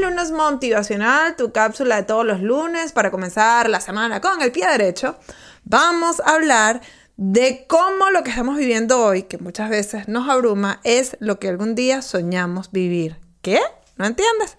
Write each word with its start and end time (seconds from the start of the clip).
lunes 0.00 0.30
motivacional, 0.30 1.36
tu 1.36 1.52
cápsula 1.52 1.96
de 1.96 2.02
todos 2.02 2.24
los 2.24 2.40
lunes 2.40 2.92
para 2.92 3.10
comenzar 3.10 3.68
la 3.68 3.80
semana 3.80 4.20
con 4.20 4.42
el 4.42 4.52
pie 4.52 4.66
derecho. 4.68 5.16
Vamos 5.64 6.20
a 6.20 6.34
hablar 6.34 6.80
de 7.16 7.66
cómo 7.66 8.10
lo 8.10 8.22
que 8.22 8.30
estamos 8.30 8.56
viviendo 8.56 9.02
hoy, 9.02 9.22
que 9.22 9.38
muchas 9.38 9.70
veces 9.70 10.08
nos 10.08 10.28
abruma, 10.28 10.80
es 10.84 11.16
lo 11.20 11.38
que 11.38 11.48
algún 11.48 11.74
día 11.74 12.02
soñamos 12.02 12.70
vivir. 12.72 13.16
¿Qué? 13.42 13.60
¿No 13.96 14.04
entiendes? 14.04 14.58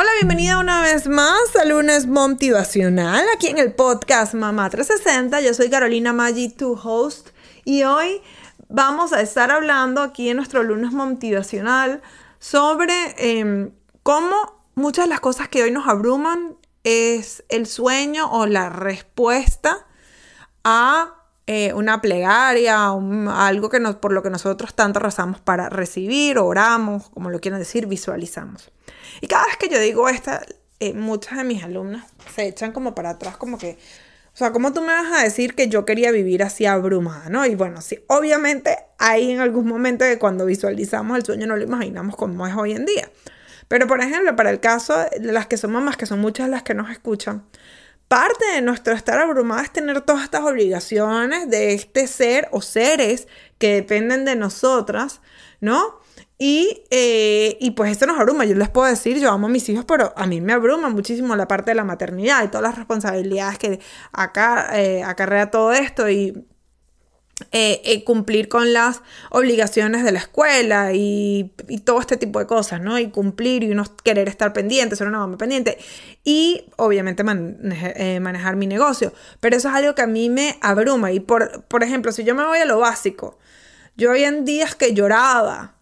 Hola, 0.00 0.10
bienvenida 0.14 0.60
una 0.60 0.80
vez 0.80 1.08
más 1.08 1.56
al 1.60 1.70
lunes 1.70 2.06
motivacional 2.06 3.26
aquí 3.34 3.48
en 3.48 3.58
el 3.58 3.72
podcast 3.72 4.32
Mamá 4.32 4.70
360. 4.70 5.40
Yo 5.40 5.52
soy 5.54 5.70
Carolina 5.70 6.12
Maggi, 6.12 6.50
tu 6.50 6.74
host, 6.74 7.30
y 7.64 7.82
hoy 7.82 8.22
vamos 8.68 9.12
a 9.12 9.20
estar 9.20 9.50
hablando 9.50 10.00
aquí 10.00 10.28
en 10.28 10.36
nuestro 10.36 10.62
lunes 10.62 10.92
motivacional 10.92 12.00
sobre 12.38 12.92
em, 13.18 13.72
cómo 14.04 14.36
muchas 14.76 15.06
de 15.06 15.08
las 15.08 15.18
cosas 15.18 15.48
que 15.48 15.64
hoy 15.64 15.72
nos 15.72 15.88
abruman 15.88 16.54
es 16.84 17.42
el 17.48 17.66
sueño 17.66 18.30
o 18.30 18.46
la 18.46 18.68
respuesta 18.68 19.84
a 20.62 21.12
eh, 21.48 21.72
una 21.72 22.00
plegaria, 22.00 22.86
algo 22.86 23.68
que 23.68 23.80
por 23.80 24.12
lo 24.12 24.22
que 24.22 24.30
nosotros 24.30 24.74
tanto 24.74 25.00
rezamos 25.00 25.40
para 25.40 25.68
recibir, 25.70 26.38
oramos, 26.38 27.10
como 27.10 27.30
lo 27.30 27.40
quieran 27.40 27.58
decir, 27.58 27.86
visualizamos. 27.86 28.70
Y 29.20 29.26
cada 29.26 29.46
vez 29.46 29.56
que 29.56 29.68
yo 29.68 29.78
digo 29.78 30.08
esta, 30.08 30.44
eh, 30.80 30.94
muchas 30.94 31.38
de 31.38 31.44
mis 31.44 31.62
alumnas 31.62 32.06
se 32.34 32.46
echan 32.46 32.72
como 32.72 32.94
para 32.94 33.10
atrás, 33.10 33.36
como 33.36 33.58
que, 33.58 33.78
o 34.32 34.36
sea, 34.36 34.52
¿cómo 34.52 34.72
tú 34.72 34.80
me 34.80 34.92
vas 34.92 35.12
a 35.12 35.24
decir 35.24 35.54
que 35.54 35.68
yo 35.68 35.84
quería 35.84 36.12
vivir 36.12 36.42
así 36.42 36.66
abrumada, 36.66 37.28
no? 37.28 37.44
Y 37.44 37.54
bueno, 37.56 37.80
sí, 37.80 37.98
obviamente 38.06 38.76
hay 38.98 39.32
en 39.32 39.40
algún 39.40 39.66
momento 39.66 40.04
que 40.04 40.18
cuando 40.18 40.46
visualizamos 40.46 41.16
el 41.18 41.24
sueño 41.24 41.46
no 41.46 41.56
lo 41.56 41.64
imaginamos 41.64 42.16
como 42.16 42.46
es 42.46 42.54
hoy 42.54 42.72
en 42.72 42.86
día. 42.86 43.10
Pero 43.66 43.86
por 43.86 44.00
ejemplo, 44.00 44.34
para 44.36 44.50
el 44.50 44.60
caso 44.60 44.96
de 44.96 45.32
las 45.32 45.46
que 45.46 45.56
son 45.56 45.72
mamás, 45.72 45.96
que 45.96 46.06
son 46.06 46.20
muchas 46.20 46.48
las 46.48 46.62
que 46.62 46.74
nos 46.74 46.90
escuchan, 46.90 47.44
parte 48.08 48.44
de 48.54 48.62
nuestro 48.62 48.94
estar 48.94 49.18
abrumada 49.18 49.62
es 49.62 49.72
tener 49.72 50.00
todas 50.00 50.24
estas 50.24 50.42
obligaciones 50.42 51.50
de 51.50 51.74
este 51.74 52.06
ser 52.06 52.48
o 52.52 52.62
seres 52.62 53.28
que 53.58 53.74
dependen 53.74 54.24
de 54.24 54.36
nosotras, 54.36 55.20
¿no? 55.60 56.00
Y, 56.38 56.84
eh, 56.90 57.56
y, 57.60 57.72
pues 57.72 57.90
esto 57.90 58.06
nos 58.06 58.18
abruma. 58.18 58.44
Yo 58.44 58.54
les 58.54 58.68
puedo 58.68 58.86
decir, 58.86 59.18
yo 59.18 59.30
amo 59.30 59.48
a 59.48 59.50
mis 59.50 59.68
hijos, 59.68 59.84
pero 59.84 60.12
a 60.16 60.26
mí 60.26 60.40
me 60.40 60.52
abruma 60.52 60.88
muchísimo 60.88 61.34
la 61.34 61.48
parte 61.48 61.72
de 61.72 61.74
la 61.74 61.84
maternidad 61.84 62.44
y 62.44 62.48
todas 62.48 62.62
las 62.62 62.76
responsabilidades 62.76 63.58
que 63.58 63.80
acá 64.12 64.78
eh, 64.80 65.02
acarrea 65.02 65.50
todo 65.50 65.72
esto 65.72 66.08
y 66.08 66.46
eh, 67.52 68.02
cumplir 68.04 68.48
con 68.48 68.72
las 68.72 69.02
obligaciones 69.30 70.04
de 70.04 70.12
la 70.12 70.18
escuela 70.18 70.92
y, 70.92 71.52
todo 71.84 72.00
este 72.00 72.16
tipo 72.16 72.38
de 72.38 72.46
cosas, 72.46 72.80
¿no? 72.80 72.98
Y 72.98 73.10
cumplir 73.10 73.62
y 73.62 73.70
uno 73.70 73.84
querer 74.02 74.28
estar 74.28 74.52
pendiente, 74.52 74.96
ser 74.96 75.06
una 75.06 75.18
mamá 75.18 75.38
pendiente 75.38 75.78
y 76.24 76.64
obviamente 76.76 77.22
manejar 77.24 78.56
mi 78.56 78.66
negocio. 78.66 79.12
Pero 79.40 79.56
eso 79.56 79.68
es 79.68 79.74
algo 79.74 79.94
que 79.94 80.02
a 80.02 80.06
mí 80.06 80.30
me 80.30 80.58
abruma. 80.60 81.12
Y 81.12 81.20
por, 81.20 81.62
por 81.64 81.82
ejemplo, 81.82 82.12
si 82.12 82.24
yo 82.24 82.34
me 82.34 82.44
voy 82.44 82.58
a 82.58 82.64
lo 82.64 82.80
básico, 82.80 83.38
yo 83.96 84.14
en 84.14 84.44
días 84.44 84.74
que 84.74 84.94
lloraba, 84.94 85.74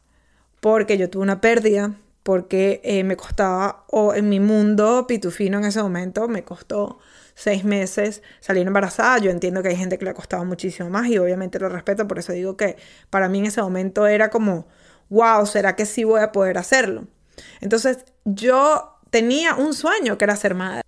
porque 0.60 0.98
yo 0.98 1.10
tuve 1.10 1.22
una 1.22 1.40
pérdida, 1.40 1.94
porque 2.22 2.80
eh, 2.82 3.04
me 3.04 3.16
costaba, 3.16 3.84
o 3.88 4.14
en 4.14 4.28
mi 4.28 4.40
mundo 4.40 5.06
pitufino 5.06 5.58
en 5.58 5.64
ese 5.64 5.82
momento, 5.82 6.26
me 6.26 6.42
costó 6.42 6.98
seis 7.36 7.64
meses 7.64 8.22
salir 8.40 8.66
embarazada. 8.66 9.18
Yo 9.18 9.30
entiendo 9.30 9.62
que 9.62 9.68
hay 9.68 9.76
gente 9.76 9.98
que 9.98 10.04
le 10.04 10.10
ha 10.10 10.14
costado 10.14 10.44
muchísimo 10.44 10.90
más 10.90 11.06
y 11.06 11.18
obviamente 11.18 11.60
lo 11.60 11.68
respeto, 11.68 12.08
por 12.08 12.18
eso 12.18 12.32
digo 12.32 12.56
que 12.56 12.76
para 13.10 13.28
mí 13.28 13.38
en 13.38 13.46
ese 13.46 13.62
momento 13.62 14.08
era 14.08 14.30
como, 14.30 14.66
wow, 15.10 15.46
¿será 15.46 15.76
que 15.76 15.86
sí 15.86 16.02
voy 16.02 16.22
a 16.22 16.32
poder 16.32 16.58
hacerlo? 16.58 17.06
Entonces 17.60 17.98
yo 18.24 18.98
tenía 19.10 19.54
un 19.54 19.74
sueño 19.74 20.18
que 20.18 20.24
era 20.24 20.34
ser 20.34 20.54
madre. 20.54 20.82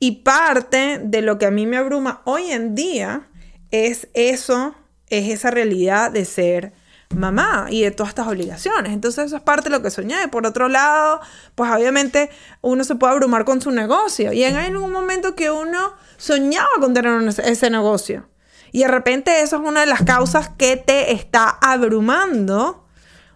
Y 0.00 0.22
parte 0.22 1.00
de 1.02 1.22
lo 1.22 1.38
que 1.38 1.46
a 1.46 1.50
mí 1.50 1.64
me 1.64 1.78
abruma 1.78 2.20
hoy 2.24 2.50
en 2.50 2.74
día 2.74 3.28
es 3.70 4.08
eso, 4.12 4.74
es 5.08 5.30
esa 5.30 5.50
realidad 5.50 6.10
de 6.10 6.24
ser 6.24 6.72
mamá 7.10 7.66
y 7.70 7.82
de 7.82 7.90
todas 7.90 8.10
estas 8.10 8.26
obligaciones. 8.26 8.92
Entonces 8.92 9.26
eso 9.26 9.36
es 9.36 9.42
parte 9.42 9.68
de 9.68 9.76
lo 9.76 9.82
que 9.82 9.90
soñé. 9.90 10.28
Por 10.28 10.46
otro 10.46 10.68
lado, 10.68 11.20
pues 11.54 11.70
obviamente 11.70 12.30
uno 12.60 12.84
se 12.84 12.94
puede 12.94 13.12
abrumar 13.12 13.44
con 13.44 13.60
su 13.60 13.70
negocio 13.70 14.32
y 14.32 14.44
en 14.44 14.56
algún 14.56 14.90
momento 14.90 15.34
que 15.34 15.50
uno 15.50 15.94
soñaba 16.16 16.68
con 16.80 16.94
tener 16.94 17.22
ese 17.44 17.70
negocio. 17.70 18.28
Y 18.72 18.80
de 18.80 18.88
repente 18.88 19.40
eso 19.40 19.56
es 19.56 19.62
una 19.62 19.80
de 19.80 19.86
las 19.86 20.02
causas 20.02 20.48
que 20.48 20.76
te 20.76 21.12
está 21.12 21.48
abrumando, 21.48 22.88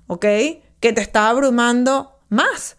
¿ok? 0.08 0.24
Que 0.80 0.92
te 0.92 1.00
está 1.00 1.28
abrumando 1.28 2.18
más. 2.28 2.76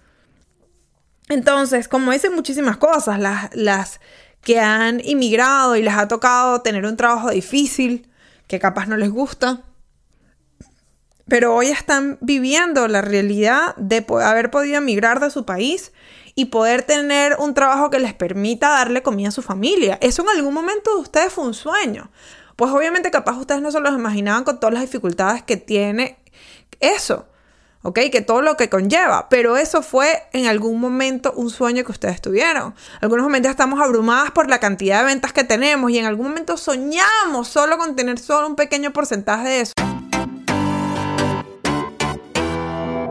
Entonces, 1.29 1.87
como 1.87 2.11
dicen 2.11 2.35
muchísimas 2.35 2.77
cosas, 2.77 3.19
las, 3.19 3.55
las 3.55 4.01
que 4.41 4.59
han 4.59 4.99
inmigrado 5.05 5.75
y 5.75 5.83
les 5.83 5.93
ha 5.93 6.07
tocado 6.07 6.61
tener 6.61 6.85
un 6.85 6.97
trabajo 6.97 7.29
difícil, 7.29 8.09
que 8.47 8.59
capaz 8.59 8.87
no 8.87 8.97
les 8.97 9.11
gusta, 9.11 9.61
pero 11.29 11.55
hoy 11.55 11.67
están 11.67 12.17
viviendo 12.21 12.87
la 12.87 13.01
realidad 13.01 13.75
de 13.77 14.05
haber 14.23 14.51
podido 14.51 14.77
emigrar 14.77 15.19
de 15.19 15.29
su 15.29 15.45
país 15.45 15.93
y 16.35 16.45
poder 16.45 16.83
tener 16.83 17.35
un 17.39 17.53
trabajo 17.53 17.89
que 17.89 17.99
les 17.99 18.13
permita 18.13 18.69
darle 18.69 19.03
comida 19.03 19.29
a 19.29 19.31
su 19.31 19.41
familia. 19.41 19.97
Eso 20.01 20.23
en 20.23 20.29
algún 20.29 20.53
momento 20.53 20.95
de 20.95 21.01
ustedes 21.01 21.31
fue 21.31 21.45
un 21.45 21.53
sueño. 21.53 22.09
Pues 22.55 22.71
obviamente 22.71 23.11
capaz 23.11 23.37
ustedes 23.37 23.61
no 23.61 23.71
se 23.71 23.79
los 23.79 23.93
imaginaban 23.93 24.43
con 24.43 24.59
todas 24.59 24.73
las 24.73 24.81
dificultades 24.81 25.43
que 25.43 25.57
tiene 25.57 26.17
eso, 26.79 27.27
¿ok? 27.83 27.99
Que 28.11 28.21
todo 28.21 28.41
lo 28.41 28.57
que 28.57 28.69
conlleva, 28.69 29.29
pero 29.29 29.55
eso 29.55 29.81
fue 29.81 30.23
en 30.33 30.47
algún 30.47 30.79
momento 30.79 31.31
un 31.35 31.49
sueño 31.49 31.83
que 31.85 31.91
ustedes 31.91 32.21
tuvieron. 32.21 32.73
Algunos 33.01 33.23
momentos 33.23 33.51
estamos 33.51 33.79
abrumadas 33.81 34.31
por 34.31 34.49
la 34.49 34.59
cantidad 34.59 34.99
de 34.99 35.05
ventas 35.05 35.31
que 35.31 35.43
tenemos 35.43 35.91
y 35.91 35.99
en 35.99 36.05
algún 36.05 36.27
momento 36.27 36.57
soñamos 36.57 37.47
solo 37.47 37.77
con 37.77 37.95
tener 37.95 38.19
solo 38.19 38.47
un 38.47 38.55
pequeño 38.55 38.91
porcentaje 38.91 39.47
de 39.47 39.61
eso. 39.61 39.88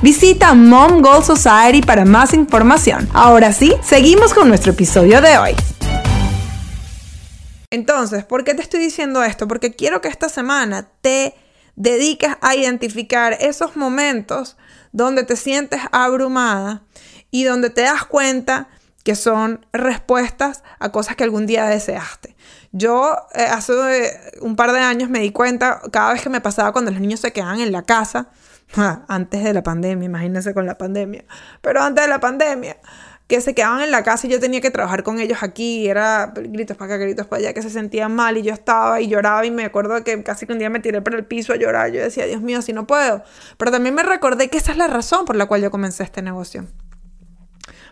Visita 0.00 0.54
Mom 0.54 1.02
Goal 1.02 1.24
Society 1.24 1.82
para 1.82 2.04
más 2.04 2.32
información. 2.32 3.08
Ahora 3.12 3.52
sí, 3.52 3.74
seguimos 3.82 4.32
con 4.32 4.48
nuestro 4.48 4.70
episodio 4.70 5.20
de 5.20 5.36
hoy. 5.38 5.56
Entonces, 7.72 8.24
¿por 8.24 8.44
qué 8.44 8.54
te 8.54 8.62
estoy 8.62 8.78
diciendo 8.78 9.24
esto? 9.24 9.48
Porque 9.48 9.74
quiero 9.74 10.00
que 10.00 10.06
esta 10.06 10.28
semana 10.28 10.88
te 11.00 11.34
dediques 11.74 12.30
a 12.40 12.54
identificar 12.54 13.36
esos 13.40 13.74
momentos 13.74 14.56
donde 14.92 15.24
te 15.24 15.34
sientes 15.34 15.80
abrumada 15.90 16.84
y 17.32 17.42
donde 17.42 17.68
te 17.68 17.80
das 17.80 18.04
cuenta 18.04 18.68
que 19.02 19.16
son 19.16 19.66
respuestas 19.72 20.62
a 20.78 20.92
cosas 20.92 21.16
que 21.16 21.24
algún 21.24 21.46
día 21.46 21.66
deseaste. 21.66 22.36
Yo 22.70 23.16
eh, 23.34 23.42
hace 23.42 23.72
eh, 23.72 24.20
un 24.42 24.54
par 24.54 24.72
de 24.72 24.78
años 24.78 25.10
me 25.10 25.18
di 25.18 25.32
cuenta, 25.32 25.80
cada 25.90 26.12
vez 26.12 26.22
que 26.22 26.28
me 26.28 26.40
pasaba 26.40 26.70
cuando 26.70 26.92
los 26.92 27.00
niños 27.00 27.18
se 27.18 27.32
quedaban 27.32 27.58
en 27.58 27.72
la 27.72 27.82
casa, 27.82 28.28
antes 29.08 29.44
de 29.44 29.52
la 29.52 29.62
pandemia, 29.62 30.06
imagínense 30.06 30.54
con 30.54 30.66
la 30.66 30.76
pandemia, 30.76 31.24
pero 31.60 31.82
antes 31.82 32.04
de 32.04 32.10
la 32.10 32.20
pandemia, 32.20 32.76
que 33.26 33.42
se 33.42 33.54
quedaban 33.54 33.82
en 33.82 33.90
la 33.90 34.02
casa 34.02 34.26
y 34.26 34.30
yo 34.30 34.40
tenía 34.40 34.62
que 34.62 34.70
trabajar 34.70 35.02
con 35.02 35.20
ellos 35.20 35.42
aquí, 35.42 35.80
y 35.80 35.88
era 35.88 36.32
gritos 36.34 36.76
para 36.76 36.94
acá, 36.94 37.04
gritos 37.04 37.26
para 37.26 37.40
allá, 37.40 37.52
que 37.52 37.60
se 37.60 37.68
sentían 37.70 38.14
mal 38.14 38.38
y 38.38 38.42
yo 38.42 38.54
estaba 38.54 39.00
y 39.02 39.08
lloraba 39.08 39.44
y 39.44 39.50
me 39.50 39.66
acuerdo 39.66 40.02
que 40.02 40.22
casi 40.22 40.46
que 40.46 40.54
un 40.54 40.58
día 40.58 40.70
me 40.70 40.80
tiré 40.80 41.02
por 41.02 41.14
el 41.14 41.26
piso 41.26 41.52
a 41.52 41.56
llorar, 41.56 41.92
yo 41.92 42.00
decía, 42.00 42.24
Dios 42.26 42.40
mío, 42.40 42.62
si 42.62 42.72
no 42.72 42.86
puedo, 42.86 43.22
pero 43.58 43.70
también 43.70 43.94
me 43.94 44.02
recordé 44.02 44.48
que 44.48 44.56
esa 44.56 44.72
es 44.72 44.78
la 44.78 44.86
razón 44.86 45.26
por 45.26 45.36
la 45.36 45.46
cual 45.46 45.60
yo 45.60 45.70
comencé 45.70 46.04
este 46.04 46.22
negocio. 46.22 46.66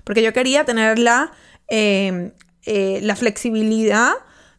Porque 0.05 0.23
yo 0.23 0.33
quería 0.33 0.65
tener 0.65 0.99
la, 0.99 1.33
eh, 1.69 2.33
eh, 2.63 3.01
la 3.03 3.17
flexibilidad 3.17 4.13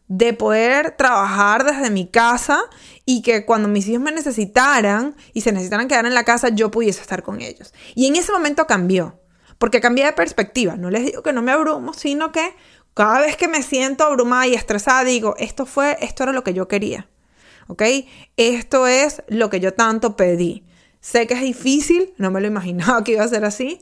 de 0.08 0.32
poder 0.32 0.92
trabajar 0.92 1.64
desde 1.64 1.90
mi 1.90 2.06
casa 2.06 2.60
y 3.10 3.22
que 3.22 3.46
cuando 3.46 3.68
mis 3.68 3.88
hijos 3.88 4.02
me 4.02 4.12
necesitaran 4.12 5.16
y 5.32 5.40
se 5.40 5.50
necesitaran 5.50 5.88
quedar 5.88 6.04
en 6.04 6.12
la 6.12 6.24
casa, 6.24 6.50
yo 6.50 6.70
pudiese 6.70 7.00
estar 7.00 7.22
con 7.22 7.40
ellos. 7.40 7.72
Y 7.94 8.06
en 8.06 8.16
ese 8.16 8.32
momento 8.32 8.66
cambió, 8.66 9.18
porque 9.56 9.80
cambié 9.80 10.04
de 10.04 10.12
perspectiva. 10.12 10.76
No 10.76 10.90
les 10.90 11.06
digo 11.06 11.22
que 11.22 11.32
no 11.32 11.40
me 11.40 11.50
abrumo, 11.50 11.94
sino 11.94 12.32
que 12.32 12.54
cada 12.92 13.20
vez 13.20 13.38
que 13.38 13.48
me 13.48 13.62
siento 13.62 14.04
abrumada 14.04 14.46
y 14.46 14.52
estresada, 14.52 15.04
digo, 15.04 15.36
esto 15.38 15.64
fue, 15.64 15.96
esto 16.02 16.24
era 16.24 16.32
lo 16.32 16.44
que 16.44 16.52
yo 16.52 16.68
quería. 16.68 17.08
¿Ok? 17.68 17.82
Esto 18.36 18.86
es 18.86 19.22
lo 19.28 19.48
que 19.48 19.60
yo 19.60 19.72
tanto 19.72 20.14
pedí. 20.14 20.66
Sé 21.00 21.26
que 21.26 21.32
es 21.32 21.40
difícil, 21.40 22.12
no 22.18 22.30
me 22.30 22.42
lo 22.42 22.46
imaginaba 22.46 23.02
que 23.04 23.12
iba 23.12 23.24
a 23.24 23.28
ser 23.28 23.46
así, 23.46 23.80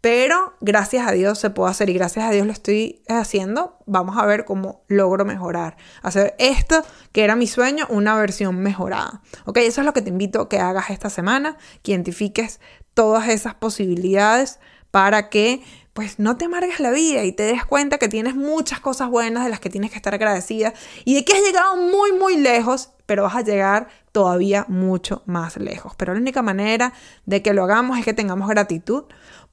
pero 0.00 0.54
gracias 0.60 1.06
a 1.06 1.12
Dios 1.12 1.38
se 1.38 1.50
puede 1.50 1.70
hacer 1.70 1.90
y 1.90 1.94
gracias 1.94 2.24
a 2.24 2.30
Dios 2.30 2.46
lo 2.46 2.52
estoy 2.52 3.02
haciendo. 3.08 3.78
Vamos 3.86 4.16
a 4.16 4.26
ver 4.26 4.44
cómo 4.44 4.84
logro 4.86 5.24
mejorar. 5.24 5.76
Hacer 6.02 6.34
esto 6.38 6.84
que 7.12 7.24
era 7.24 7.34
mi 7.34 7.46
sueño, 7.46 7.86
una 7.88 8.16
versión 8.16 8.58
mejorada. 8.60 9.22
Ok, 9.44 9.58
eso 9.58 9.80
es 9.80 9.84
lo 9.84 9.92
que 9.92 10.02
te 10.02 10.10
invito 10.10 10.42
a 10.42 10.48
que 10.48 10.60
hagas 10.60 10.90
esta 10.90 11.10
semana, 11.10 11.56
que 11.82 11.92
identifiques 11.92 12.60
todas 12.94 13.28
esas 13.28 13.54
posibilidades 13.54 14.60
para 14.90 15.28
que 15.30 15.62
pues 15.98 16.20
no 16.20 16.36
te 16.36 16.44
amargues 16.44 16.78
la 16.78 16.92
vida 16.92 17.24
y 17.24 17.32
te 17.32 17.42
des 17.42 17.64
cuenta 17.64 17.98
que 17.98 18.06
tienes 18.06 18.36
muchas 18.36 18.78
cosas 18.78 19.10
buenas 19.10 19.42
de 19.42 19.50
las 19.50 19.58
que 19.58 19.68
tienes 19.68 19.90
que 19.90 19.96
estar 19.96 20.14
agradecida 20.14 20.72
y 21.04 21.16
de 21.16 21.24
que 21.24 21.32
has 21.32 21.42
llegado 21.42 21.74
muy 21.76 22.12
muy 22.12 22.36
lejos, 22.36 22.90
pero 23.04 23.24
vas 23.24 23.34
a 23.34 23.40
llegar 23.40 23.88
todavía 24.12 24.64
mucho 24.68 25.24
más 25.26 25.56
lejos. 25.56 25.96
Pero 25.96 26.14
la 26.14 26.20
única 26.20 26.40
manera 26.40 26.92
de 27.26 27.42
que 27.42 27.52
lo 27.52 27.64
hagamos 27.64 27.98
es 27.98 28.04
que 28.04 28.12
tengamos 28.12 28.48
gratitud 28.48 29.06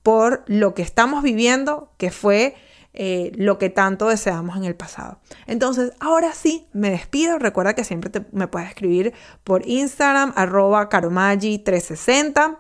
por 0.03 0.43
lo 0.45 0.75
que 0.75 0.83
estamos 0.83 1.23
viviendo, 1.23 1.89
que 1.97 2.11
fue 2.11 2.55
eh, 2.93 3.31
lo 3.33 3.57
que 3.57 3.71
tanto 3.71 4.09
deseamos 4.09 4.55
en 4.55 4.65
el 4.65 4.75
pasado. 4.75 5.17
Entonces, 5.47 5.93
ahora 5.99 6.31
sí, 6.33 6.67
me 6.73 6.91
despido. 6.91 7.39
Recuerda 7.39 7.73
que 7.73 7.83
siempre 7.83 8.11
me 8.31 8.47
puedes 8.47 8.69
escribir 8.69 9.15
por 9.43 9.67
Instagram, 9.67 10.31
arroba 10.35 10.89
caromagi360. 10.89 12.59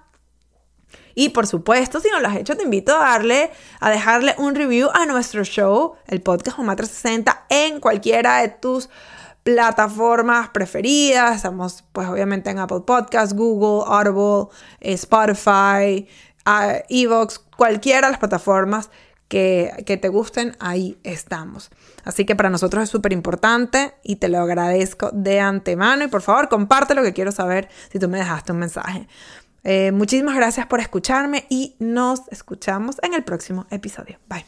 Y 1.15 1.29
por 1.29 1.47
supuesto, 1.47 2.01
si 2.01 2.09
no 2.09 2.19
lo 2.19 2.27
has 2.27 2.35
hecho, 2.35 2.55
te 2.57 2.63
invito 2.63 2.95
a 2.95 3.11
darle, 3.11 3.49
a 3.79 3.89
dejarle 3.89 4.35
un 4.37 4.53
review 4.53 4.89
a 4.93 5.05
nuestro 5.05 5.43
show, 5.45 5.95
el 6.07 6.21
podcast 6.21 6.59
Oma 6.59 6.75
360, 6.75 7.45
en 7.49 7.79
cualquiera 7.79 8.41
de 8.41 8.49
tus 8.49 8.89
plataformas 9.43 10.49
preferidas. 10.49 11.37
Estamos, 11.37 11.85
pues, 11.93 12.07
obviamente 12.09 12.49
en 12.49 12.59
Apple 12.59 12.81
Podcasts, 12.85 13.33
Google, 13.33 13.85
Audible, 13.87 14.53
Spotify, 14.81 16.07
a 16.45 16.83
Evox, 16.89 17.39
cualquiera 17.55 18.07
de 18.07 18.11
las 18.11 18.19
plataformas 18.19 18.89
que, 19.27 19.71
que, 19.85 19.97
te 19.97 20.09
gusten, 20.09 20.55
ahí 20.59 20.99
estamos. 21.03 21.71
Así 22.03 22.25
que 22.25 22.35
para 22.35 22.49
nosotros 22.49 22.83
es 22.83 22.89
súper 22.89 23.13
importante 23.13 23.95
y 24.03 24.17
te 24.17 24.29
lo 24.29 24.39
agradezco 24.39 25.09
de 25.13 25.39
antemano. 25.39 26.03
Y 26.03 26.07
por 26.07 26.21
favor, 26.21 26.49
comparte 26.49 26.93
lo 26.93 27.03
que 27.03 27.13
quiero 27.13 27.31
saber 27.31 27.69
si 27.91 27.99
tú 27.99 28.09
me 28.09 28.19
dejaste 28.19 28.51
un 28.51 28.59
mensaje. 28.59 29.07
Eh, 29.65 29.91
muchísimas 29.91 30.35
gracias 30.35 30.67
por 30.67 30.79
escucharme 30.79 31.45
y 31.49 31.75
nos 31.79 32.27
escuchamos 32.29 32.97
en 33.01 33.15
el 33.15 33.23
próximo 33.23 33.65
episodio. 33.71 34.19
Bye. 34.29 34.43